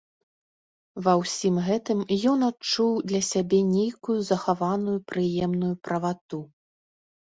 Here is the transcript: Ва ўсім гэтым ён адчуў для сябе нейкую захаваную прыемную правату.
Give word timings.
Ва 1.07 1.13
ўсім 1.21 1.55
гэтым 1.67 1.99
ён 2.33 2.47
адчуў 2.49 2.91
для 3.13 3.21
сябе 3.31 3.63
нейкую 3.77 4.19
захаваную 4.35 4.99
прыемную 5.15 5.75
правату. 5.89 6.47